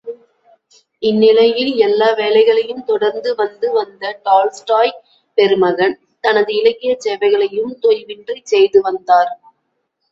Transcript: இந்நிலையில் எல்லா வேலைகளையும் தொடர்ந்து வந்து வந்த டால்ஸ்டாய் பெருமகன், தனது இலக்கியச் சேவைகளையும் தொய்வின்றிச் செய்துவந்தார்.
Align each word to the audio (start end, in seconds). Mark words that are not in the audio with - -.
இந்நிலையில் 1.03 1.69
எல்லா 1.79 2.07
வேலைகளையும் 2.13 2.83
தொடர்ந்து 2.83 3.35
வந்து 3.35 3.67
வந்த 3.71 4.19
டால்ஸ்டாய் 4.25 4.93
பெருமகன், 5.37 5.95
தனது 6.23 6.51
இலக்கியச் 6.55 7.01
சேவைகளையும் 7.01 7.73
தொய்வின்றிச் 7.83 8.51
செய்துவந்தார். 8.51 9.31